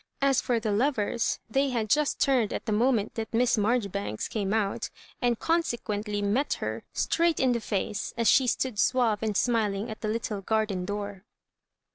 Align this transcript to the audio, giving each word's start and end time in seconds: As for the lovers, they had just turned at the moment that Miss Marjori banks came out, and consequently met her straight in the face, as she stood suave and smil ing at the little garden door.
As 0.19 0.41
for 0.41 0.59
the 0.59 0.71
lovers, 0.71 1.37
they 1.47 1.69
had 1.69 1.87
just 1.87 2.19
turned 2.19 2.53
at 2.53 2.65
the 2.65 2.71
moment 2.71 3.13
that 3.13 3.31
Miss 3.35 3.55
Marjori 3.55 3.91
banks 3.91 4.27
came 4.27 4.51
out, 4.51 4.89
and 5.21 5.37
consequently 5.37 6.23
met 6.23 6.53
her 6.53 6.81
straight 6.91 7.39
in 7.39 7.51
the 7.51 7.61
face, 7.61 8.11
as 8.17 8.27
she 8.27 8.47
stood 8.47 8.79
suave 8.79 9.21
and 9.21 9.35
smil 9.35 9.75
ing 9.75 9.91
at 9.91 10.01
the 10.01 10.07
little 10.07 10.41
garden 10.41 10.85
door. 10.85 11.23